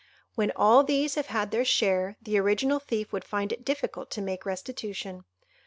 [0.33, 4.21] When all these have had their share, the original thief would find it difficult to
[4.23, 5.25] make restitution.